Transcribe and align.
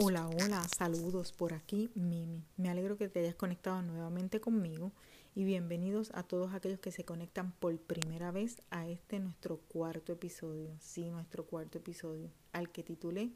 Hola, 0.00 0.28
hola, 0.28 0.64
saludos 0.68 1.32
por 1.32 1.52
aquí, 1.52 1.90
Mimi. 1.96 2.44
Me 2.56 2.70
alegro 2.70 2.96
que 2.96 3.08
te 3.08 3.18
hayas 3.18 3.34
conectado 3.34 3.82
nuevamente 3.82 4.40
conmigo 4.40 4.92
y 5.34 5.42
bienvenidos 5.42 6.12
a 6.14 6.22
todos 6.22 6.54
aquellos 6.54 6.78
que 6.78 6.92
se 6.92 7.04
conectan 7.04 7.50
por 7.50 7.76
primera 7.80 8.30
vez 8.30 8.62
a 8.70 8.86
este 8.86 9.18
nuestro 9.18 9.56
cuarto 9.56 10.12
episodio. 10.12 10.70
Sí, 10.78 11.10
nuestro 11.10 11.46
cuarto 11.46 11.78
episodio, 11.78 12.30
al 12.52 12.70
que 12.70 12.84
titulé 12.84 13.32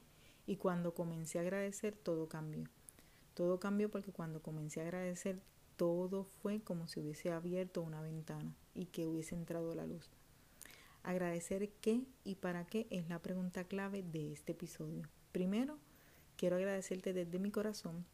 Y 0.47 0.55
cuando 0.55 0.95
comencé 0.95 1.41
a 1.41 1.43
agradecer, 1.43 1.97
todo 1.97 2.29
cambió. 2.29 2.63
Todo 3.35 3.59
cambió 3.59 3.91
porque 3.91 4.13
cuando 4.13 4.41
comencé 4.41 4.83
a 4.83 4.85
agradecer, 4.85 5.43
todo 5.75 6.29
fue 6.43 6.61
como 6.61 6.87
si 6.87 7.01
hubiese 7.01 7.33
abierto 7.33 7.83
una 7.83 8.03
ventana 8.03 8.55
y 8.73 8.87
que 8.87 9.09
hubiese 9.09 9.35
entrado 9.35 9.75
la 9.75 9.85
luz. 9.85 10.13
Agradecer 11.03 11.71
qué 11.81 12.05
y 12.23 12.37
para 12.37 12.67
qué 12.67 12.87
es 12.91 13.09
la 13.09 13.19
pregunta 13.19 13.65
clave 13.65 14.05
de 14.05 14.33
este 14.33 14.53
episodio. 14.53 15.09
Primero, 15.33 15.81
quiero 16.43 16.57
agradecerte 16.57 17.13
desde 17.13 17.39
mi 17.39 17.53
corazón 17.53 18.05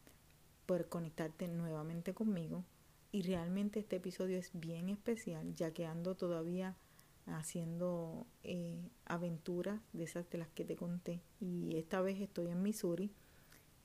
por 0.67 0.87
conectarte 0.91 1.49
nuevamente 1.49 2.13
conmigo. 2.13 2.63
Y 3.11 3.23
realmente 3.23 3.81
este 3.81 3.97
episodio 3.97 4.37
es 4.37 4.51
bien 4.53 4.91
especial 4.91 5.55
ya 5.55 5.71
que 5.71 5.87
ando 5.87 6.15
todavía 6.15 6.77
haciendo 7.25 8.27
eh, 8.45 8.91
aventuras 9.07 9.81
de 9.95 10.05
esas 10.05 10.29
de 10.29 10.37
las 10.37 10.51
que 10.51 10.67
te 10.67 10.77
conté. 10.77 11.23
Y 11.41 11.79
esta 11.79 12.03
vez 12.03 12.21
estoy 12.21 12.49
en 12.49 12.63
Missouri 12.63 13.11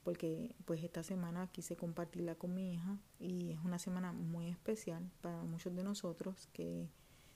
porque 0.04 0.54
pues 0.66 0.84
esta 0.84 1.04
semana 1.04 1.48
quise 1.48 1.78
compartirla 1.78 2.36
con 2.36 2.54
mi 2.54 2.74
hija. 2.74 2.98
Y 3.22 3.52
es 3.52 3.60
una 3.64 3.80
semana 3.80 4.12
muy 4.12 4.50
especial 4.50 5.10
para 5.22 5.42
muchos 5.44 5.74
de 5.74 5.86
nosotros 5.86 6.50
que 6.52 6.90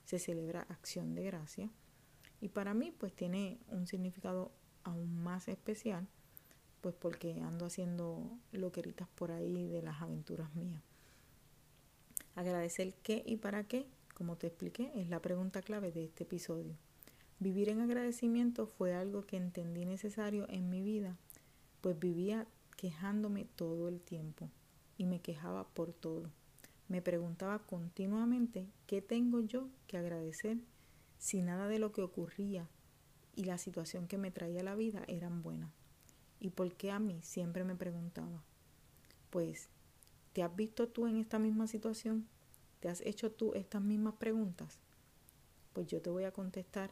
se 0.03 0.19
celebra 0.19 0.63
acción 0.63 1.15
de 1.15 1.23
gracia. 1.23 1.69
Y 2.41 2.49
para 2.49 2.73
mí 2.73 2.91
pues 2.91 3.13
tiene 3.13 3.61
un 3.69 3.87
significado 3.87 4.51
aún 4.83 5.23
más 5.23 5.47
especial, 5.47 6.05
pues 6.87 6.95
porque 7.01 7.41
ando 7.41 7.65
haciendo 7.65 8.39
loqueritas 8.53 9.09
por 9.09 9.33
ahí 9.33 9.67
de 9.67 9.81
las 9.81 10.01
aventuras 10.01 10.55
mías. 10.55 10.81
Agradecer 12.33 12.93
qué 13.03 13.23
y 13.25 13.35
para 13.35 13.65
qué, 13.65 13.87
como 14.13 14.37
te 14.37 14.47
expliqué, 14.47 14.89
es 14.95 15.09
la 15.09 15.21
pregunta 15.21 15.61
clave 15.61 15.91
de 15.91 16.05
este 16.05 16.23
episodio. 16.23 16.77
Vivir 17.39 17.67
en 17.67 17.81
agradecimiento 17.81 18.67
fue 18.67 18.93
algo 18.93 19.25
que 19.25 19.35
entendí 19.35 19.83
necesario 19.83 20.47
en 20.47 20.69
mi 20.69 20.81
vida, 20.81 21.17
pues 21.81 21.99
vivía 21.99 22.47
quejándome 22.77 23.43
todo 23.43 23.89
el 23.89 23.99
tiempo 23.99 24.49
y 24.97 25.07
me 25.07 25.19
quejaba 25.19 25.67
por 25.67 25.91
todo. 25.91 26.31
Me 26.87 27.01
preguntaba 27.01 27.59
continuamente 27.59 28.65
qué 28.85 29.01
tengo 29.01 29.41
yo 29.41 29.67
que 29.87 29.97
agradecer 29.97 30.59
si 31.17 31.41
nada 31.41 31.67
de 31.67 31.79
lo 31.79 31.91
que 31.91 32.01
ocurría 32.01 32.69
y 33.35 33.43
la 33.43 33.57
situación 33.57 34.07
que 34.07 34.17
me 34.17 34.31
traía 34.31 34.63
la 34.63 34.75
vida 34.75 35.03
eran 35.09 35.41
buenas. 35.41 35.76
¿Y 36.39 36.51
por 36.51 36.73
qué 36.75 36.91
a 36.91 36.99
mí? 36.99 37.19
Siempre 37.21 37.63
me 37.63 37.75
preguntaba. 37.75 38.43
Pues, 39.29 39.69
¿te 40.33 40.43
has 40.43 40.55
visto 40.55 40.87
tú 40.87 41.07
en 41.07 41.17
esta 41.17 41.39
misma 41.39 41.67
situación? 41.67 42.27
¿Te 42.79 42.89
has 42.89 43.01
hecho 43.01 43.31
tú 43.31 43.53
estas 43.53 43.81
mismas 43.81 44.15
preguntas? 44.15 44.79
Pues 45.73 45.87
yo 45.87 46.01
te 46.01 46.09
voy 46.09 46.25
a 46.25 46.31
contestar 46.31 46.91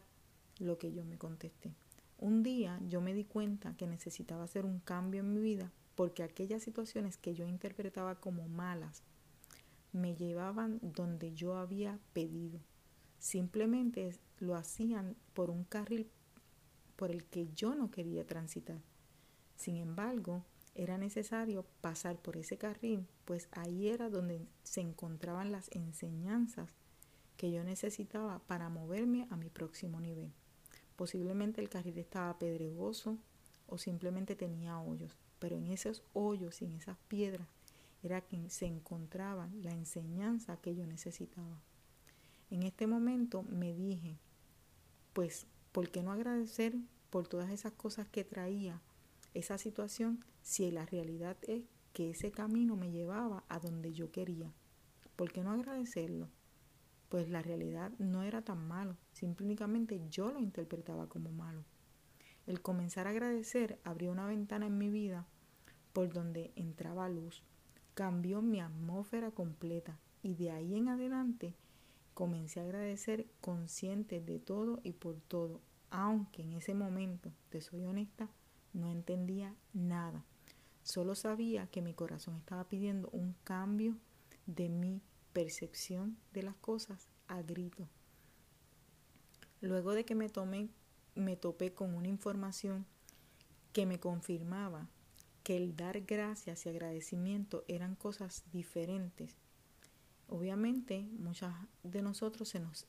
lo 0.59 0.77
que 0.77 0.91
yo 0.91 1.05
me 1.05 1.17
contesté. 1.17 1.75
Un 2.17 2.43
día 2.43 2.79
yo 2.87 3.01
me 3.01 3.13
di 3.13 3.25
cuenta 3.25 3.75
que 3.75 3.87
necesitaba 3.87 4.43
hacer 4.43 4.65
un 4.65 4.79
cambio 4.79 5.19
en 5.19 5.33
mi 5.33 5.41
vida 5.41 5.71
porque 5.95 6.23
aquellas 6.23 6.63
situaciones 6.63 7.17
que 7.17 7.33
yo 7.33 7.47
interpretaba 7.47 8.15
como 8.15 8.47
malas 8.47 9.03
me 9.91 10.15
llevaban 10.15 10.79
donde 10.81 11.33
yo 11.33 11.55
había 11.55 11.99
pedido. 12.13 12.59
Simplemente 13.19 14.17
lo 14.39 14.55
hacían 14.55 15.15
por 15.33 15.49
un 15.49 15.63
carril 15.63 16.09
por 16.95 17.11
el 17.11 17.25
que 17.25 17.47
yo 17.53 17.75
no 17.75 17.91
quería 17.91 18.25
transitar. 18.25 18.81
Sin 19.55 19.77
embargo, 19.77 20.43
era 20.75 20.97
necesario 20.97 21.65
pasar 21.81 22.17
por 22.17 22.37
ese 22.37 22.57
carril, 22.57 23.07
pues 23.23 23.47
ahí 23.51 23.87
era 23.87 24.09
donde 24.09 24.45
se 24.63 24.81
encontraban 24.81 25.51
las 25.51 25.69
enseñanzas 25.71 26.69
que 27.37 27.51
yo 27.51 27.63
necesitaba 27.63 28.39
para 28.39 28.69
moverme 28.69 29.27
a 29.29 29.37
mi 29.37 29.49
próximo 29.49 29.99
nivel. 30.01 30.31
Posiblemente 30.95 31.61
el 31.61 31.69
carril 31.69 31.97
estaba 31.97 32.37
pedregoso 32.37 33.17
o 33.67 33.77
simplemente 33.77 34.35
tenía 34.35 34.79
hoyos, 34.79 35.17
pero 35.39 35.57
en 35.57 35.67
esos 35.67 36.03
hoyos 36.13 36.61
y 36.61 36.65
en 36.65 36.73
esas 36.73 36.97
piedras 37.07 37.47
era 38.03 38.21
quien 38.21 38.49
se 38.49 38.65
encontraba 38.65 39.49
la 39.61 39.71
enseñanza 39.71 40.57
que 40.57 40.75
yo 40.75 40.85
necesitaba. 40.85 41.59
En 42.49 42.63
este 42.63 42.85
momento 42.85 43.43
me 43.43 43.73
dije, 43.73 44.17
pues, 45.13 45.47
¿por 45.71 45.89
qué 45.89 46.03
no 46.03 46.11
agradecer 46.11 46.75
por 47.09 47.27
todas 47.27 47.49
esas 47.49 47.73
cosas 47.73 48.07
que 48.07 48.23
traía 48.23 48.81
esa 49.35 49.57
situación 49.57 50.23
si 50.41 50.71
la 50.71 50.85
realidad 50.85 51.37
es 51.43 51.63
que 51.93 52.09
ese 52.09 52.31
camino 52.31 52.75
me 52.75 52.91
llevaba 52.91 53.43
a 53.49 53.59
donde 53.59 53.93
yo 53.93 54.11
quería? 54.11 54.51
¿Por 55.15 55.31
qué 55.31 55.43
no 55.43 55.51
agradecerlo? 55.51 56.29
Pues 57.09 57.29
la 57.29 57.41
realidad 57.41 57.91
no 57.99 58.23
era 58.23 58.41
tan 58.41 58.67
malo, 58.67 58.97
simplemente 59.13 60.01
yo 60.09 60.31
lo 60.31 60.39
interpretaba 60.39 61.07
como 61.07 61.31
malo. 61.31 61.63
El 62.47 62.61
comenzar 62.61 63.07
a 63.07 63.11
agradecer 63.11 63.79
abrió 63.83 64.11
una 64.11 64.25
ventana 64.25 64.65
en 64.65 64.77
mi 64.77 64.89
vida 64.89 65.27
por 65.93 66.11
donde 66.11 66.51
entraba 66.55 67.07
luz, 67.09 67.43
cambió 67.93 68.41
mi 68.41 68.59
atmósfera 68.59 69.31
completa 69.31 69.97
y 70.23 70.35
de 70.35 70.51
ahí 70.51 70.75
en 70.75 70.89
adelante 70.89 71.55
comencé 72.13 72.59
a 72.59 72.63
agradecer 72.63 73.27
consciente 73.41 74.21
de 74.21 74.39
todo 74.39 74.79
y 74.83 74.93
por 74.93 75.19
todo, 75.21 75.61
aunque 75.91 76.41
en 76.41 76.53
ese 76.53 76.73
momento, 76.73 77.31
te 77.49 77.61
soy 77.61 77.85
honesta, 77.85 78.29
no 78.75 78.91
entendía 78.91 79.55
nada. 79.73 80.23
Solo 80.83 81.15
sabía 81.15 81.67
que 81.67 81.81
mi 81.81 81.93
corazón 81.93 82.35
estaba 82.35 82.65
pidiendo 82.69 83.09
un 83.11 83.33
cambio 83.43 83.97
de 84.45 84.69
mi 84.69 85.01
percepción 85.33 86.17
de 86.33 86.43
las 86.43 86.55
cosas 86.57 87.09
a 87.27 87.41
grito. 87.41 87.87
Luego 89.61 89.93
de 89.93 90.05
que 90.05 90.13
me 90.13 90.29
tomé, 90.29 90.69
me 91.15 91.35
topé 91.35 91.73
con 91.73 91.95
una 91.95 92.07
información 92.07 92.85
que 93.73 93.85
me 93.85 93.99
confirmaba 93.99 94.87
que 95.43 95.57
el 95.57 95.75
dar 95.75 96.01
gracias 96.01 96.65
y 96.65 96.69
agradecimiento 96.69 97.63
eran 97.67 97.95
cosas 97.95 98.43
diferentes. 98.51 99.35
Obviamente, 100.27 101.07
muchas 101.17 101.53
de 101.83 102.01
nosotros 102.01 102.49
se 102.49 102.59
nos 102.59 102.87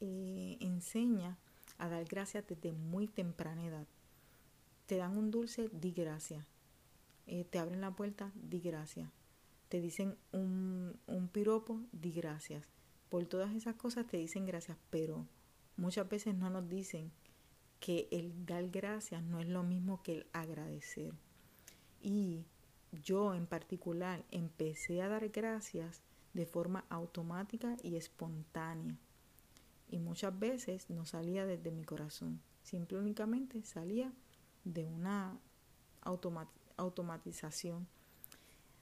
eh, 0.00 0.56
enseña 0.60 1.38
a 1.78 1.88
dar 1.88 2.04
gracias 2.04 2.46
desde 2.46 2.72
muy 2.72 3.08
temprana 3.08 3.64
edad. 3.64 3.86
Te 4.86 4.96
dan 4.96 5.16
un 5.16 5.30
dulce, 5.30 5.68
di 5.72 5.92
gracias. 5.92 6.46
Eh, 7.26 7.44
te 7.44 7.58
abren 7.58 7.80
la 7.80 7.96
puerta, 7.96 8.32
di 8.34 8.60
gracias. 8.60 9.10
Te 9.68 9.80
dicen 9.80 10.16
un, 10.32 10.98
un 11.06 11.28
piropo, 11.28 11.80
di 11.92 12.12
gracias. 12.12 12.64
Por 13.08 13.26
todas 13.26 13.54
esas 13.54 13.74
cosas 13.74 14.06
te 14.06 14.16
dicen 14.16 14.46
gracias, 14.46 14.78
pero 14.90 15.26
muchas 15.76 16.08
veces 16.08 16.36
no 16.36 16.50
nos 16.50 16.68
dicen 16.68 17.10
que 17.80 18.08
el 18.10 18.46
dar 18.46 18.68
gracias 18.68 19.22
no 19.22 19.40
es 19.40 19.48
lo 19.48 19.62
mismo 19.62 20.02
que 20.02 20.12
el 20.12 20.26
agradecer. 20.32 21.12
Y 22.00 22.44
yo 22.92 23.34
en 23.34 23.46
particular 23.46 24.24
empecé 24.30 25.02
a 25.02 25.08
dar 25.08 25.28
gracias 25.30 26.02
de 26.32 26.46
forma 26.46 26.84
automática 26.88 27.76
y 27.82 27.96
espontánea. 27.96 28.96
Y 29.88 29.98
muchas 29.98 30.38
veces 30.38 30.90
no 30.90 31.06
salía 31.06 31.46
desde 31.46 31.70
mi 31.70 31.84
corazón, 31.84 32.40
simple 32.62 32.98
únicamente 32.98 33.62
salía 33.62 34.12
de 34.66 34.84
una 34.84 35.38
automatización. 36.76 37.86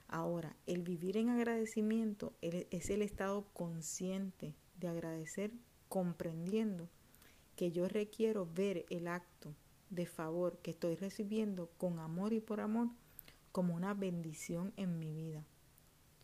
Ahora, 0.08 0.56
el 0.66 0.82
vivir 0.82 1.16
en 1.16 1.28
agradecimiento 1.28 2.32
es 2.40 2.90
el 2.90 3.02
estado 3.02 3.44
consciente 3.52 4.54
de 4.80 4.88
agradecer 4.88 5.52
comprendiendo 5.88 6.88
que 7.54 7.70
yo 7.70 7.86
requiero 7.86 8.48
ver 8.52 8.86
el 8.90 9.06
acto 9.06 9.54
de 9.90 10.06
favor 10.06 10.58
que 10.58 10.72
estoy 10.72 10.96
recibiendo 10.96 11.70
con 11.78 11.98
amor 11.98 12.32
y 12.32 12.40
por 12.40 12.60
amor 12.60 12.88
como 13.52 13.74
una 13.74 13.94
bendición 13.94 14.72
en 14.76 14.98
mi 14.98 15.12
vida, 15.12 15.44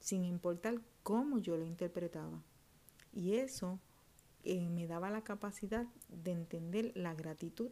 sin 0.01 0.25
importar 0.25 0.81
cómo 1.03 1.39
yo 1.39 1.57
lo 1.57 1.65
interpretaba. 1.65 2.43
Y 3.13 3.35
eso 3.35 3.79
eh, 4.43 4.69
me 4.71 4.87
daba 4.87 5.11
la 5.11 5.23
capacidad 5.23 5.87
de 6.09 6.33
entender 6.33 6.93
la 6.95 7.15
gratitud 7.15 7.71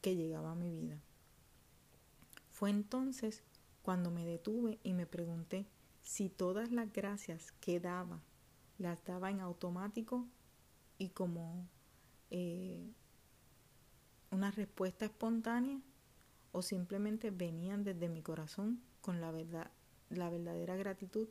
que 0.00 0.16
llegaba 0.16 0.52
a 0.52 0.56
mi 0.56 0.70
vida. 0.70 0.98
Fue 2.50 2.70
entonces 2.70 3.42
cuando 3.82 4.10
me 4.10 4.24
detuve 4.24 4.78
y 4.82 4.92
me 4.92 5.06
pregunté 5.06 5.66
si 6.02 6.28
todas 6.28 6.72
las 6.72 6.92
gracias 6.92 7.52
que 7.60 7.80
daba 7.80 8.20
las 8.78 9.02
daba 9.04 9.30
en 9.30 9.40
automático 9.40 10.26
y 10.98 11.10
como 11.10 11.66
eh, 12.30 12.92
una 14.30 14.50
respuesta 14.50 15.04
espontánea 15.04 15.80
o 16.52 16.62
simplemente 16.62 17.30
venían 17.30 17.84
desde 17.84 18.08
mi 18.08 18.22
corazón 18.22 18.80
con 19.00 19.20
la 19.20 19.30
verdad, 19.30 19.70
la 20.10 20.30
verdadera 20.30 20.76
gratitud 20.76 21.28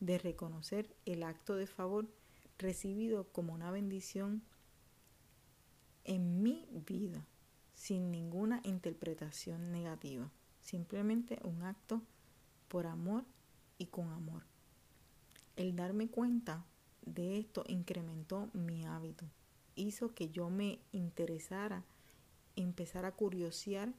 de 0.00 0.18
reconocer 0.18 0.94
el 1.06 1.22
acto 1.22 1.56
de 1.56 1.66
favor 1.66 2.08
recibido 2.58 3.28
como 3.32 3.52
una 3.52 3.70
bendición 3.70 4.42
en 6.04 6.42
mi 6.42 6.68
vida, 6.86 7.26
sin 7.74 8.10
ninguna 8.10 8.60
interpretación 8.64 9.72
negativa, 9.72 10.30
simplemente 10.60 11.38
un 11.42 11.62
acto 11.62 12.02
por 12.68 12.86
amor 12.86 13.24
y 13.78 13.86
con 13.86 14.10
amor. 14.10 14.42
El 15.56 15.76
darme 15.76 16.08
cuenta 16.08 16.64
de 17.02 17.38
esto 17.38 17.64
incrementó 17.68 18.48
mi 18.52 18.84
hábito, 18.84 19.26
hizo 19.76 20.14
que 20.14 20.30
yo 20.30 20.50
me 20.50 20.80
interesara, 20.92 21.84
empezara 22.56 23.08
a 23.08 23.12
curiosear 23.12 23.92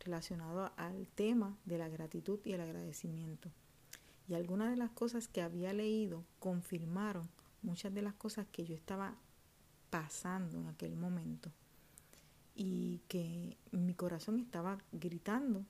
relacionado 0.00 0.72
al 0.76 1.08
tema 1.08 1.56
de 1.64 1.78
la 1.78 1.88
gratitud 1.88 2.40
y 2.44 2.52
el 2.52 2.60
agradecimiento. 2.60 3.50
Y 4.28 4.34
algunas 4.34 4.70
de 4.70 4.76
las 4.76 4.90
cosas 4.90 5.28
que 5.28 5.42
había 5.42 5.72
leído 5.72 6.24
confirmaron 6.38 7.28
muchas 7.62 7.92
de 7.92 8.02
las 8.02 8.14
cosas 8.14 8.46
que 8.50 8.64
yo 8.64 8.74
estaba 8.74 9.16
pasando 9.90 10.58
en 10.58 10.66
aquel 10.66 10.96
momento. 10.96 11.50
Y 12.54 13.00
que 13.08 13.56
mi 13.72 13.94
corazón 13.94 14.38
estaba 14.38 14.78
gritando 14.92 15.64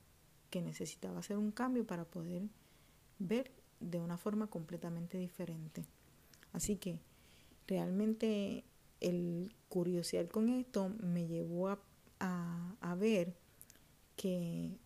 que 0.51 0.63
necesitaba 0.63 1.19
hacer 1.19 1.37
un 1.37 1.51
cambio 1.51 1.87
para 1.87 2.05
poder 2.05 2.43
ver 3.19 3.51
de 3.81 3.99
una 3.99 4.17
forma 4.17 4.47
completamente 4.47 5.19
diferente. 5.19 5.85
Así 6.53 6.77
que 6.77 6.99
realmente 7.67 8.65
el 9.01 9.55
curiosidad 9.69 10.29
con 10.29 10.49
esto 10.49 10.91
me 11.01 11.27
llevó 11.27 11.69
a, 11.69 11.81
a, 12.81 12.95
ver 12.95 13.35
que 14.17 14.79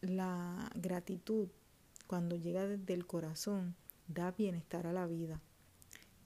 la 0.00 0.70
gratitud 0.74 1.48
cuando 2.06 2.36
llega 2.36 2.66
desde 2.66 2.94
el 2.94 3.06
corazón 3.06 3.76
da 4.08 4.32
bienestar 4.32 4.86
a 4.86 4.92
la 4.92 5.06
vida. 5.06 5.40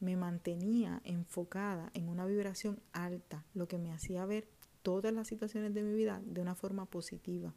Me 0.00 0.16
mantenía 0.16 1.00
enfocada 1.04 1.90
en 1.94 2.09
una 2.09 2.26
vibración 2.26 2.80
alta, 2.92 3.44
lo 3.54 3.68
que 3.68 3.78
me 3.78 3.92
hacía 3.92 4.25
ver 4.25 4.49
todas 4.83 5.12
las 5.12 5.29
situaciones 5.29 5.75
de 5.75 5.83
mi 5.83 5.95
vida 5.95 6.21
de 6.25 6.41
una 6.41 6.55
forma 6.55 6.87
positiva. 6.87 7.55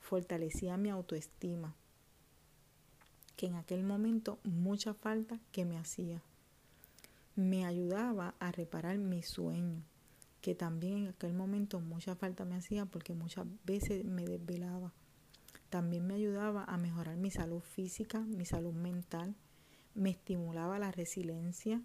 Fortalecía 0.00 0.76
mi 0.76 0.90
autoestima, 0.90 1.74
que 3.36 3.46
en 3.46 3.54
aquel 3.54 3.82
momento 3.82 4.38
mucha 4.44 4.94
falta 4.94 5.40
que 5.52 5.64
me 5.64 5.78
hacía 5.78 6.22
me 7.36 7.66
ayudaba 7.66 8.34
a 8.40 8.50
reparar 8.50 8.96
mi 8.96 9.22
sueño, 9.22 9.82
que 10.40 10.54
también 10.54 10.96
en 10.96 11.08
aquel 11.08 11.34
momento 11.34 11.80
mucha 11.80 12.16
falta 12.16 12.46
me 12.46 12.56
hacía 12.56 12.86
porque 12.86 13.12
muchas 13.12 13.46
veces 13.64 14.06
me 14.06 14.24
desvelaba. 14.24 14.94
También 15.68 16.06
me 16.06 16.14
ayudaba 16.14 16.64
a 16.64 16.78
mejorar 16.78 17.18
mi 17.18 17.30
salud 17.30 17.60
física, 17.60 18.20
mi 18.20 18.46
salud 18.46 18.72
mental, 18.72 19.34
me 19.94 20.10
estimulaba 20.10 20.78
la 20.78 20.90
resiliencia 20.92 21.82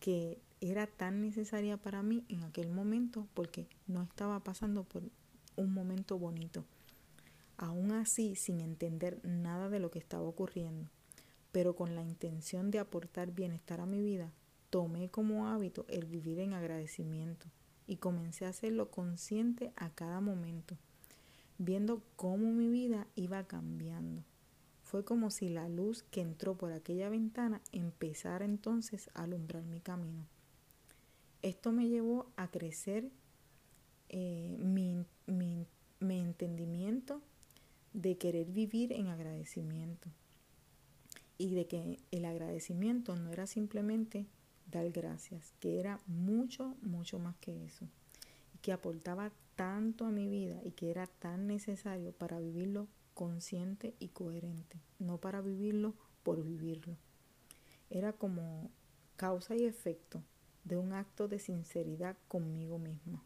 que 0.00 0.38
era 0.60 0.86
tan 0.86 1.20
necesaria 1.20 1.76
para 1.76 2.02
mí 2.02 2.24
en 2.28 2.42
aquel 2.42 2.70
momento 2.70 3.26
porque 3.34 3.66
no 3.86 4.02
estaba 4.02 4.40
pasando 4.40 4.84
por 4.84 5.02
un 5.56 5.72
momento 5.72 6.18
bonito. 6.18 6.64
Aún 7.56 7.92
así, 7.92 8.36
sin 8.36 8.60
entender 8.60 9.20
nada 9.22 9.68
de 9.68 9.80
lo 9.80 9.90
que 9.90 9.98
estaba 9.98 10.24
ocurriendo, 10.24 10.88
pero 11.52 11.76
con 11.76 11.94
la 11.94 12.02
intención 12.02 12.70
de 12.70 12.78
aportar 12.78 13.32
bienestar 13.32 13.80
a 13.80 13.86
mi 13.86 14.00
vida, 14.00 14.32
tomé 14.70 15.10
como 15.10 15.48
hábito 15.48 15.84
el 15.88 16.06
vivir 16.06 16.38
en 16.38 16.54
agradecimiento 16.54 17.46
y 17.86 17.96
comencé 17.96 18.46
a 18.46 18.50
hacerlo 18.50 18.90
consciente 18.90 19.72
a 19.76 19.90
cada 19.90 20.20
momento, 20.20 20.76
viendo 21.58 22.02
cómo 22.16 22.52
mi 22.52 22.68
vida 22.68 23.06
iba 23.16 23.44
cambiando. 23.44 24.22
Fue 24.90 25.04
como 25.04 25.30
si 25.30 25.48
la 25.48 25.68
luz 25.68 26.02
que 26.10 26.20
entró 26.20 26.56
por 26.56 26.72
aquella 26.72 27.08
ventana 27.08 27.60
empezara 27.70 28.44
entonces 28.44 29.08
a 29.14 29.22
alumbrar 29.22 29.62
mi 29.62 29.78
camino. 29.78 30.26
Esto 31.42 31.70
me 31.70 31.88
llevó 31.88 32.26
a 32.34 32.50
crecer 32.50 33.08
eh, 34.08 34.56
mi, 34.58 35.06
mi 35.28 36.20
entendimiento 36.20 37.22
de 37.92 38.18
querer 38.18 38.48
vivir 38.48 38.92
en 38.92 39.06
agradecimiento 39.06 40.08
y 41.38 41.54
de 41.54 41.68
que 41.68 42.00
el 42.10 42.24
agradecimiento 42.24 43.14
no 43.14 43.30
era 43.30 43.46
simplemente 43.46 44.26
dar 44.72 44.90
gracias, 44.90 45.52
que 45.60 45.78
era 45.78 46.00
mucho, 46.08 46.74
mucho 46.82 47.20
más 47.20 47.36
que 47.36 47.64
eso, 47.64 47.86
y 48.56 48.58
que 48.58 48.72
aportaba 48.72 49.30
tanto 49.54 50.04
a 50.04 50.10
mi 50.10 50.26
vida 50.26 50.60
y 50.64 50.72
que 50.72 50.90
era 50.90 51.06
tan 51.06 51.46
necesario 51.46 52.10
para 52.10 52.40
vivirlo 52.40 52.88
consciente 53.20 53.94
y 53.98 54.08
coherente, 54.08 54.78
no 54.98 55.18
para 55.18 55.42
vivirlo 55.42 55.92
por 56.22 56.42
vivirlo. 56.42 56.96
Era 57.90 58.14
como 58.14 58.70
causa 59.16 59.54
y 59.54 59.66
efecto 59.66 60.22
de 60.64 60.78
un 60.78 60.94
acto 60.94 61.28
de 61.28 61.38
sinceridad 61.38 62.16
conmigo 62.28 62.78
misma, 62.78 63.22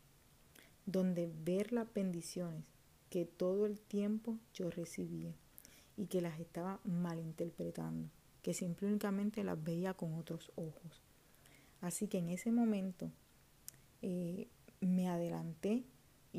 donde 0.85 1.31
ver 1.45 1.73
las 1.73 1.95
bendiciones 1.95 2.65
que 3.09 3.25
todo 3.25 3.67
el 3.67 3.81
tiempo 3.81 4.37
yo 4.53 4.69
recibía 4.69 5.33
y 5.97 6.07
que 6.07 6.21
las 6.21 6.41
estaba 6.41 6.81
malinterpretando, 6.83 8.11
que 8.43 8.53
simplemente 8.53 9.45
las 9.45 9.63
veía 9.63 9.95
con 9.95 10.15
otros 10.15 10.51
ojos. 10.57 11.05
Así 11.81 12.09
que 12.09 12.19
en 12.19 12.31
ese 12.31 12.51
momento 12.51 13.13
eh, 14.03 14.49
me 14.81 15.09
adelanté 15.09 15.85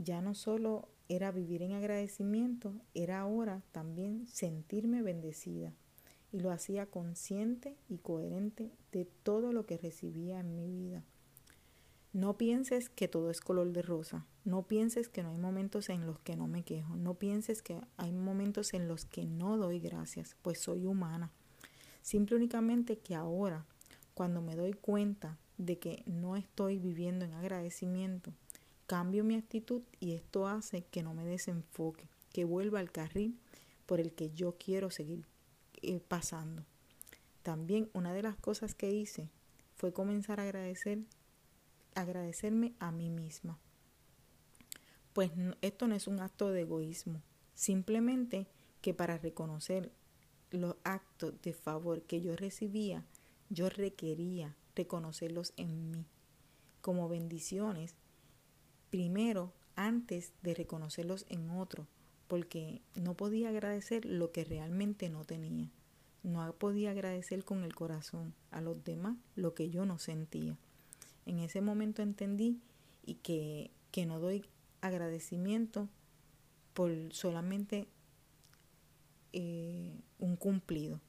ya 0.04 0.22
no 0.22 0.36
solo 0.36 0.90
era 1.08 1.32
vivir 1.32 1.62
en 1.62 1.74
agradecimiento, 1.74 2.74
era 2.94 3.20
ahora 3.20 3.62
también 3.72 4.28
sentirme 4.28 5.02
bendecida. 5.02 5.74
Y 6.32 6.40
lo 6.40 6.52
hacía 6.52 6.86
consciente 6.86 7.78
y 7.88 8.00
coherente 8.00 8.72
de 8.92 9.06
todo 9.06 9.54
lo 9.54 9.66
que 9.66 9.78
recibía 9.78 10.40
en 10.40 10.56
mi 10.56 10.68
vida. 10.68 11.04
no 12.14 12.38
pienses 12.38 12.90
que 12.90 13.10
todo 13.10 13.30
es 13.30 13.42
color 13.42 13.74
de 13.74 13.82
rosa. 13.82 14.26
No 14.46 14.64
pienses 14.64 15.10
que 15.10 15.22
no 15.22 15.30
hay 15.30 15.38
momentos 15.38 15.90
en 15.90 16.06
los 16.06 16.20
que 16.20 16.38
no 16.38 16.48
me 16.48 16.64
quejo. 16.64 16.96
No 16.96 17.16
pienses 17.16 17.62
que 17.62 17.82
hay 17.98 18.14
momentos 18.14 18.74
en 18.74 18.88
los 18.88 19.04
que 19.04 19.26
no 19.26 19.58
doy 19.58 19.80
gracias, 19.80 20.38
pues 20.42 20.60
soy 20.60 20.86
humana. 20.86 21.32
Simple 22.02 22.38
únicamente 22.38 23.00
que 23.00 23.16
ahora, 23.16 23.66
cuando 24.14 24.42
me 24.42 24.56
doy 24.56 24.74
cuenta 24.74 25.38
de 25.58 25.78
que 25.78 26.04
no 26.06 26.36
estoy 26.36 26.80
viviendo 26.80 27.26
en 27.26 27.34
agradecimiento, 27.34 28.32
cambio 28.86 29.24
mi 29.24 29.36
actitud 29.36 29.82
y 30.00 30.14
esto 30.14 30.48
hace 30.48 30.84
que 30.84 31.04
no 31.04 31.14
me 31.14 31.26
desenfoque, 31.26 32.08
que 32.32 32.46
vuelva 32.46 32.80
al 32.80 32.92
carril 32.92 33.40
por 33.86 34.00
el 34.00 34.14
que 34.14 34.32
yo 34.32 34.58
quiero 34.58 34.90
seguir 34.90 35.26
eh, 35.82 36.00
pasando. 36.00 36.66
También 37.44 37.90
una 37.94 38.14
de 38.14 38.24
las 38.24 38.36
cosas 38.38 38.74
que 38.74 38.92
hice 38.92 39.30
fue 39.76 39.94
comenzar 39.94 40.40
a 40.40 40.44
agradecer, 40.44 41.00
agradecerme 41.94 42.74
a 42.80 42.92
mí 42.92 43.10
misma. 43.10 43.60
Pues 45.14 45.32
esto 45.62 45.88
no 45.88 45.96
es 45.96 46.08
un 46.08 46.20
acto 46.20 46.52
de 46.52 46.62
egoísmo, 46.62 47.22
simplemente 47.54 48.48
que 48.82 48.94
para 48.94 49.18
reconocer 49.18 49.92
los 50.52 50.76
actos 50.84 51.42
de 51.42 51.54
favor 51.54 52.04
que 52.04 52.22
yo 52.22 52.36
recibía, 52.36 53.06
yo 53.50 53.70
requería 53.70 54.56
reconocerlos 54.76 55.54
en 55.56 55.92
mí 55.92 56.06
como 56.82 57.10
bendiciones, 57.10 57.96
primero 58.96 59.52
antes 59.76 60.32
de 60.42 60.54
reconocerlos 60.54 61.26
en 61.28 61.50
otro, 61.50 61.86
porque 62.30 62.82
no 62.96 63.14
podía 63.14 63.50
agradecer 63.50 64.06
lo 64.06 64.32
que 64.32 64.46
realmente 64.46 65.10
no 65.10 65.26
tenía. 65.26 65.70
No 66.24 66.50
podía 66.54 66.92
agradecer 66.92 67.44
con 67.44 67.66
el 67.66 67.76
corazón 67.76 68.34
a 68.52 68.62
los 68.62 68.82
demás 68.86 69.18
lo 69.36 69.54
que 69.54 69.70
yo 69.70 69.86
no 69.86 70.00
sentía. 70.00 70.58
En 71.26 71.40
ese 71.40 71.60
momento 71.60 72.04
entendí 72.04 72.62
y 73.06 73.16
que, 73.16 73.70
que 73.92 74.06
no 74.06 74.22
doy 74.22 74.46
agradecimiento 74.80 75.90
por 76.74 76.90
solamente 77.12 77.90
eh, 79.34 80.00
un 80.20 80.38
cumplido. 80.38 81.02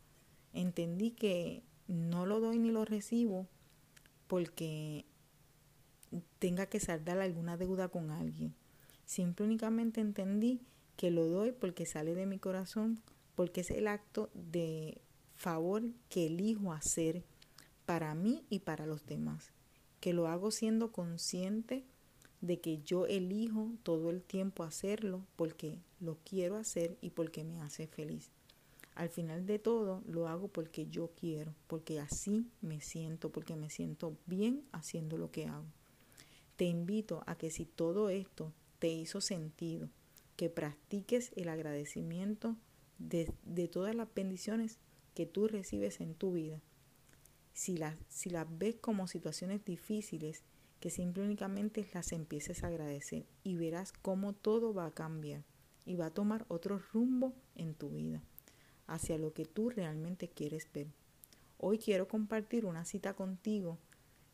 Entendí 0.52 1.12
que 1.12 1.62
no 1.86 2.26
lo 2.26 2.40
doy 2.40 2.58
ni 2.58 2.72
lo 2.72 2.84
recibo 2.84 3.46
porque 4.26 5.04
tenga 6.38 6.66
que 6.66 6.80
saldar 6.80 7.18
alguna 7.20 7.56
deuda 7.56 7.88
con 7.88 8.10
alguien. 8.10 8.54
Simple 9.04 9.46
únicamente 9.46 10.00
entendí 10.00 10.60
que 10.96 11.10
lo 11.10 11.26
doy 11.26 11.52
porque 11.52 11.86
sale 11.86 12.14
de 12.14 12.26
mi 12.26 12.38
corazón, 12.38 13.00
porque 13.34 13.60
es 13.60 13.70
el 13.70 13.86
acto 13.86 14.30
de 14.34 15.00
favor 15.34 15.82
que 16.08 16.26
elijo 16.26 16.72
hacer 16.72 17.22
para 17.84 18.14
mí 18.14 18.44
y 18.50 18.60
para 18.60 18.86
los 18.86 19.06
demás. 19.06 19.52
Que 20.00 20.12
lo 20.12 20.26
hago 20.28 20.50
siendo 20.50 20.92
consciente 20.92 21.84
de 22.40 22.60
que 22.60 22.82
yo 22.82 23.06
elijo 23.06 23.72
todo 23.82 24.10
el 24.10 24.22
tiempo 24.22 24.62
hacerlo 24.62 25.24
porque 25.36 25.78
lo 26.00 26.18
quiero 26.24 26.56
hacer 26.56 26.96
y 27.00 27.10
porque 27.10 27.44
me 27.44 27.60
hace 27.60 27.86
feliz. 27.86 28.30
Al 28.94 29.10
final 29.10 29.46
de 29.46 29.58
todo 29.58 30.02
lo 30.06 30.26
hago 30.28 30.48
porque 30.48 30.86
yo 30.86 31.10
quiero, 31.20 31.54
porque 31.66 32.00
así 32.00 32.46
me 32.62 32.80
siento, 32.80 33.30
porque 33.30 33.54
me 33.54 33.68
siento 33.68 34.16
bien 34.26 34.64
haciendo 34.72 35.18
lo 35.18 35.30
que 35.30 35.46
hago. 35.46 35.66
Te 36.56 36.64
invito 36.64 37.22
a 37.26 37.36
que 37.36 37.50
si 37.50 37.66
todo 37.66 38.08
esto 38.08 38.52
te 38.78 38.88
hizo 38.88 39.20
sentido, 39.20 39.90
que 40.36 40.50
practiques 40.50 41.32
el 41.36 41.48
agradecimiento 41.48 42.56
de, 42.98 43.32
de 43.44 43.68
todas 43.68 43.94
las 43.94 44.12
bendiciones 44.14 44.78
que 45.14 45.26
tú 45.26 45.48
recibes 45.48 46.00
en 46.00 46.14
tu 46.14 46.32
vida. 46.32 46.60
Si 47.52 47.76
las, 47.76 47.96
si 48.08 48.30
las 48.30 48.46
ves 48.58 48.76
como 48.76 49.06
situaciones 49.06 49.64
difíciles, 49.64 50.42
que 50.80 50.90
simple 50.90 51.24
únicamente 51.24 51.86
las 51.94 52.12
empieces 52.12 52.62
a 52.62 52.68
agradecer 52.68 53.24
y 53.42 53.56
verás 53.56 53.92
cómo 53.92 54.34
todo 54.34 54.74
va 54.74 54.86
a 54.86 54.94
cambiar 54.94 55.42
y 55.86 55.96
va 55.96 56.06
a 56.06 56.14
tomar 56.14 56.44
otro 56.48 56.78
rumbo 56.92 57.32
en 57.54 57.74
tu 57.74 57.90
vida, 57.90 58.22
hacia 58.86 59.16
lo 59.16 59.32
que 59.32 59.46
tú 59.46 59.70
realmente 59.70 60.28
quieres 60.28 60.70
ver. 60.72 60.88
Hoy 61.58 61.78
quiero 61.78 62.08
compartir 62.08 62.66
una 62.66 62.84
cita 62.84 63.14
contigo 63.14 63.78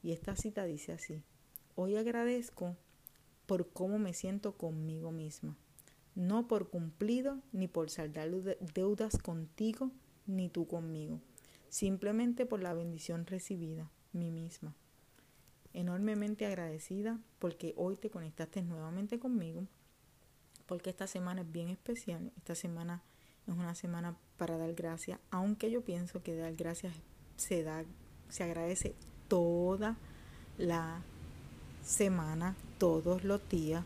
y 0.03 0.13
esta 0.13 0.35
cita 0.35 0.65
dice 0.65 0.93
así, 0.93 1.23
hoy 1.75 1.97
agradezco 1.97 2.77
por 3.47 3.69
cómo 3.71 3.99
me 3.99 4.15
siento 4.15 4.57
conmigo 4.57 5.11
misma, 5.11 5.57
no 6.15 6.49
por 6.49 6.69
cumplido 6.69 7.39
ni 7.53 7.69
por 7.69 7.91
saldar 7.91 8.31
deudas 8.75 9.19
contigo 9.19 9.91
ni 10.27 10.49
tú 10.49 10.67
conmigo, 10.67 11.21
simplemente 11.69 12.47
por 12.47 12.63
la 12.63 12.75
bendición 12.75 13.27
recibida, 13.27 13.91
mí 14.13 14.31
misma. 14.31 14.75
Enormemente 15.75 16.47
agradecida 16.47 17.19
porque 17.39 17.75
hoy 17.77 17.97
te 17.97 18.11
conectaste 18.11 18.63
nuevamente 18.63 19.19
conmigo, 19.19 19.67
porque 20.67 20.91
esta 20.91 21.07
semana 21.07 21.43
es 21.43 21.51
bien 21.51 21.69
especial, 21.69 22.31
esta 22.37 22.55
semana 22.55 23.03
es 23.47 23.55
una 23.55 23.75
semana 23.75 24.17
para 24.37 24.59
dar 24.59 24.75
gracias, 24.75 25.19
aunque 25.31 25.71
yo 25.71 25.83
pienso 25.83 26.23
que 26.23 26.37
dar 26.37 26.55
gracias 26.55 26.95
se 27.37 27.63
da, 27.63 27.85
se 28.29 28.45
agradece 28.45 28.95
toda 29.29 29.97
la 30.59 31.03
semana, 31.85 32.55
todos 32.79 33.25
los 33.25 33.41
días, 33.49 33.85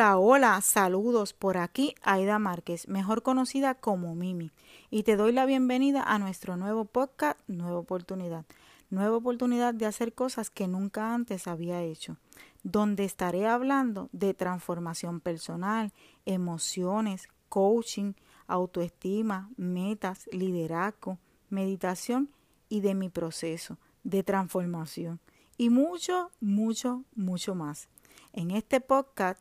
Hola, 0.00 0.16
hola, 0.16 0.60
saludos 0.62 1.34
por 1.34 1.58
aquí, 1.58 1.94
Aida 2.00 2.38
Márquez, 2.38 2.88
mejor 2.88 3.22
conocida 3.22 3.74
como 3.74 4.14
Mimi, 4.14 4.50
y 4.88 5.02
te 5.02 5.14
doy 5.14 5.30
la 5.30 5.44
bienvenida 5.44 6.02
a 6.02 6.18
nuestro 6.18 6.56
nuevo 6.56 6.86
podcast, 6.86 7.38
Nueva 7.48 7.80
Oportunidad, 7.80 8.46
nueva 8.88 9.18
oportunidad 9.18 9.74
de 9.74 9.84
hacer 9.84 10.14
cosas 10.14 10.48
que 10.48 10.68
nunca 10.68 11.12
antes 11.12 11.46
había 11.46 11.82
hecho, 11.82 12.16
donde 12.62 13.04
estaré 13.04 13.46
hablando 13.46 14.08
de 14.12 14.32
transformación 14.32 15.20
personal, 15.20 15.92
emociones, 16.24 17.28
coaching, 17.50 18.14
autoestima, 18.46 19.50
metas, 19.58 20.30
liderazgo, 20.32 21.18
meditación 21.50 22.30
y 22.70 22.80
de 22.80 22.94
mi 22.94 23.10
proceso 23.10 23.76
de 24.02 24.22
transformación. 24.22 25.20
Y 25.58 25.68
mucho, 25.68 26.30
mucho, 26.40 27.04
mucho 27.14 27.54
más. 27.54 27.90
En 28.32 28.50
este 28.50 28.80
podcast 28.80 29.38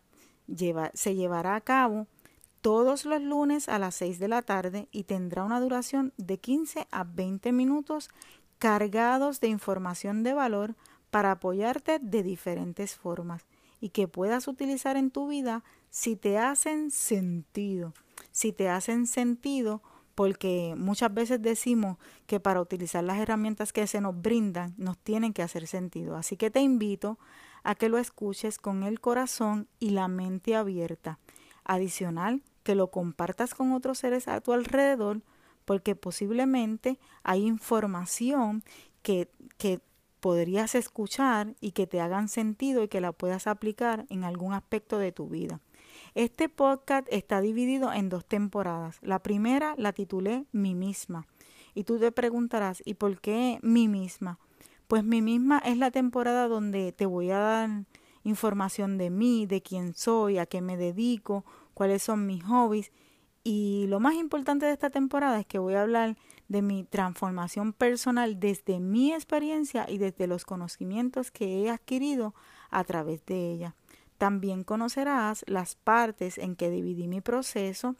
se 0.94 1.16
llevará 1.16 1.56
a 1.56 1.62
cabo 1.62 2.08
todos 2.62 3.06
los 3.06 3.22
lunes 3.22 3.70
a 3.70 3.80
las 3.80 3.96
6 3.96 4.20
de 4.20 4.28
la 4.28 4.42
tarde 4.42 4.88
y 4.92 5.04
tendrá 5.04 5.44
una 5.44 5.60
duración 5.60 6.14
de 6.18 6.38
15 6.40 6.88
a 6.92 7.04
20 7.04 7.52
minutos 7.52 8.10
cargados 8.58 9.40
de 9.40 9.48
información 9.48 10.24
de 10.24 10.34
valor 10.34 10.76
para 11.10 11.32
apoyarte 11.32 12.00
de 12.00 12.24
diferentes 12.24 12.96
formas 12.96 13.46
y 13.80 13.90
que 13.90 14.08
puedas 14.08 14.48
utilizar 14.48 14.98
en 14.98 15.10
tu 15.10 15.28
vida 15.28 15.64
si 15.90 16.16
te 16.16 16.38
hacen 16.38 16.92
sentido. 16.92 17.94
Si 18.32 18.52
te 18.52 18.70
hacen 18.70 19.08
sentido 19.08 19.82
porque 20.14 20.76
muchas 20.78 21.14
veces 21.14 21.42
decimos 21.42 21.98
que 22.28 22.42
para 22.42 22.60
utilizar 22.60 23.02
las 23.06 23.20
herramientas 23.20 23.72
que 23.72 23.88
se 23.88 24.02
nos 24.02 24.22
brindan 24.22 24.74
nos 24.78 24.98
tienen 24.98 25.32
que 25.32 25.44
hacer 25.44 25.66
sentido. 25.66 26.18
Así 26.18 26.36
que 26.36 26.52
te 26.52 26.60
invito 26.60 27.18
a 27.70 27.76
que 27.76 27.88
lo 27.88 28.00
escuches 28.00 28.58
con 28.58 28.82
el 28.82 29.00
corazón 29.00 29.68
y 29.80 29.92
la 29.92 30.08
mente 30.08 30.56
abierta. 30.56 31.20
Adicional, 31.64 32.42
que 32.64 32.74
lo 32.74 32.90
compartas 32.90 33.54
con 33.54 33.74
otros 33.74 34.00
seres 34.00 34.28
a 34.28 34.42
tu 34.42 34.54
alrededor, 34.54 35.22
porque 35.66 35.94
posiblemente 35.94 36.98
hay 37.22 37.46
información 37.46 38.64
que, 39.04 39.30
que 39.60 39.82
podrías 40.20 40.74
escuchar 40.74 41.54
y 41.62 41.74
que 41.74 41.86
te 41.86 42.02
hagan 42.02 42.28
sentido 42.28 42.82
y 42.82 42.88
que 42.88 43.02
la 43.02 43.12
puedas 43.12 43.46
aplicar 43.46 44.08
en 44.10 44.24
algún 44.24 44.54
aspecto 44.54 44.98
de 44.98 45.12
tu 45.12 45.30
vida. 45.30 45.62
Este 46.16 46.50
podcast 46.50 47.08
está 47.12 47.40
dividido 47.40 47.94
en 47.94 48.10
dos 48.10 48.26
temporadas. 48.26 48.98
La 49.04 49.20
primera 49.20 49.76
la 49.78 49.94
titulé 49.94 50.48
Mi 50.52 50.74
misma. 50.74 51.28
Y 51.76 51.84
tú 51.84 52.00
te 52.00 52.12
preguntarás, 52.12 52.82
¿y 52.84 52.96
por 52.96 53.22
qué 53.22 53.60
mi 53.62 53.88
misma? 53.88 54.40
Pues 54.90 55.04
mi 55.04 55.22
misma 55.22 55.60
es 55.60 55.78
la 55.78 55.92
temporada 55.92 56.48
donde 56.48 56.92
te 56.92 57.06
voy 57.06 57.30
a 57.30 57.38
dar 57.38 57.70
información 58.24 58.98
de 58.98 59.12
mí, 59.12 59.46
de 59.46 59.62
quién 59.62 59.94
soy, 59.94 60.40
a 60.40 60.48
qué 60.48 60.62
me 60.62 60.78
dedico, 60.78 61.46
cuáles 61.76 62.02
son 62.02 62.26
mis 62.26 62.44
hobbies. 62.44 62.92
Y 63.44 63.86
lo 63.88 64.00
más 64.00 64.16
importante 64.16 64.66
de 64.66 64.72
esta 64.72 64.90
temporada 64.90 65.40
es 65.40 65.46
que 65.46 65.60
voy 65.60 65.76
a 65.76 65.84
hablar 65.84 66.18
de 66.48 66.64
mi 66.64 66.86
transformación 66.86 67.72
personal 67.72 68.40
desde 68.40 68.80
mi 68.80 69.14
experiencia 69.14 69.86
y 69.88 70.00
desde 70.00 70.26
los 70.26 70.44
conocimientos 70.44 71.30
que 71.30 71.62
he 71.62 71.70
adquirido 71.70 72.34
a 72.72 72.84
través 72.84 73.24
de 73.28 73.52
ella. 73.52 73.76
También 74.18 74.64
conocerás 74.64 75.46
las 75.46 75.76
partes 75.76 76.40
en 76.40 76.56
que 76.56 76.72
dividí 76.72 77.08
mi 77.08 77.22
proceso 77.22 77.96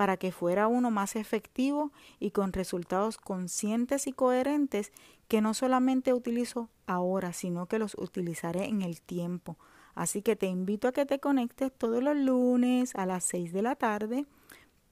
para 0.00 0.16
que 0.16 0.32
fuera 0.32 0.66
uno 0.66 0.90
más 0.90 1.14
efectivo 1.14 1.92
y 2.18 2.30
con 2.30 2.54
resultados 2.54 3.18
conscientes 3.18 4.06
y 4.06 4.12
coherentes 4.12 4.92
que 5.28 5.42
no 5.42 5.52
solamente 5.52 6.14
utilizo 6.14 6.70
ahora, 6.86 7.34
sino 7.34 7.66
que 7.66 7.78
los 7.78 7.94
utilizaré 7.98 8.64
en 8.64 8.80
el 8.80 9.02
tiempo. 9.02 9.58
Así 9.94 10.22
que 10.22 10.36
te 10.36 10.46
invito 10.46 10.88
a 10.88 10.92
que 10.92 11.04
te 11.04 11.20
conectes 11.20 11.70
todos 11.76 12.02
los 12.02 12.16
lunes 12.16 12.94
a 12.94 13.04
las 13.04 13.24
6 13.24 13.52
de 13.52 13.60
la 13.60 13.74
tarde 13.74 14.24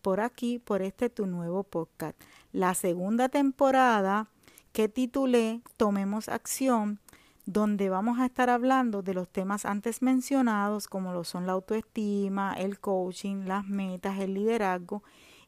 por 0.03 0.21
aquí, 0.21 0.59
por 0.59 0.83
este 0.83 1.09
tu 1.09 1.25
nuevo 1.25 1.63
podcast. 1.63 2.21
La 2.53 2.75
segunda 2.75 3.31
temporada 3.31 4.29
que 4.75 4.91
titulé 4.91 5.63
Tomemos 5.79 6.29
Acción 6.29 7.01
donde 7.49 7.89
vamos 7.89 8.19
a 8.19 8.27
estar 8.27 8.51
hablando 8.51 9.01
de 9.01 9.15
los 9.15 9.27
temas 9.27 9.65
antes 9.65 10.03
mencionados, 10.03 10.87
como 10.87 11.15
lo 11.15 11.25
son 11.25 11.47
la 11.47 11.53
autoestima, 11.53 12.53
el 12.53 12.79
coaching, 12.79 13.47
las 13.47 13.67
metas, 13.67 14.19
el 14.19 14.35
liderazgo, 14.35 15.03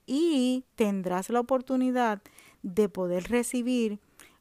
y 0.06 0.64
tendrás 0.76 1.28
la 1.28 1.40
oportunidad 1.40 2.22
de 2.62 2.88
poder 2.88 3.24
recibir 3.24 3.98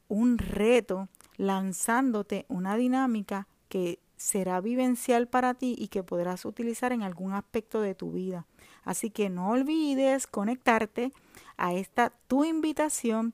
un 0.08 0.38
reto 0.38 1.10
lanzándote 1.36 2.46
una 2.48 2.78
dinámica 2.78 3.46
que 3.68 4.00
será 4.16 4.62
vivencial 4.62 5.28
para 5.28 5.54
ti 5.54 5.76
y 5.78 5.90
que 5.90 6.02
podrás 6.02 6.46
utilizar 6.46 6.94
en 6.94 7.04
algún 7.04 7.34
aspecto 7.34 7.82
de 7.82 7.94
tu 7.94 8.14
vida. 8.14 8.46
Así 8.86 9.10
que 9.10 9.30
no 9.30 9.50
olvides 9.50 10.28
conectarte 10.28 11.12
a 11.58 11.74
esta 11.74 12.14
tu 12.30 12.46
invitación 12.46 13.34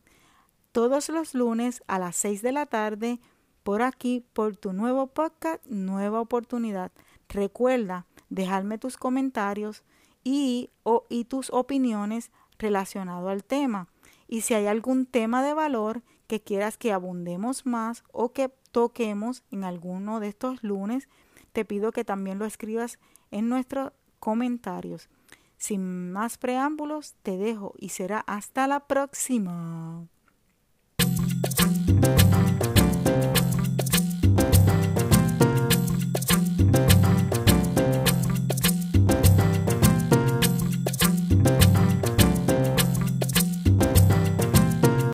todos 0.71 1.09
los 1.09 1.35
lunes 1.35 1.83
a 1.85 1.99
las 1.99 2.15
6 2.15 2.41
de 2.41 2.51
la 2.53 2.65
tarde 2.65 3.19
por 3.65 3.81
aquí, 3.81 4.23
por 4.33 4.55
tu 4.55 4.73
nuevo 4.73 5.07
podcast, 5.07 5.65
nueva 5.65 6.21
oportunidad. 6.21 6.91
Recuerda 7.27 8.05
dejarme 8.29 8.77
tus 8.77 8.95
comentarios 8.95 9.81
y, 10.23 10.69
o, 10.83 11.05
y 11.09 11.25
tus 11.25 11.49
opiniones 11.49 12.29
relacionado 12.59 13.27
al 13.27 13.43
tema. 13.43 13.87
Y 14.27 14.41
si 14.41 14.53
hay 14.53 14.67
algún 14.67 15.07
tema 15.07 15.43
de 15.43 15.55
valor 15.55 16.03
que 16.27 16.39
quieras 16.39 16.77
que 16.77 16.93
abundemos 16.93 17.65
más 17.65 18.03
o 18.11 18.33
que 18.33 18.49
toquemos 18.71 19.41
en 19.49 19.63
alguno 19.63 20.19
de 20.19 20.27
estos 20.27 20.63
lunes, 20.63 21.09
te 21.51 21.65
pido 21.65 21.91
que 21.91 22.05
también 22.05 22.37
lo 22.37 22.45
escribas 22.45 22.99
en 23.31 23.49
nuestros 23.49 23.93
comentarios. 24.19 25.09
Sin 25.57 26.11
más 26.11 26.37
preámbulos, 26.37 27.15
te 27.23 27.35
dejo 27.35 27.73
y 27.79 27.89
será 27.89 28.19
hasta 28.27 28.67
la 28.67 28.81
próxima. 28.81 30.07